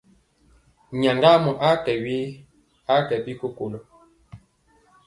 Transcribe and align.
Nyaŋgamɔ 0.99 1.51
a 1.67 1.69
kɛ 1.83 1.93
we, 2.03 2.17
a 2.93 2.95
kɛ 3.07 3.15
bi 3.25 3.31
kokolɔ. 3.39 3.79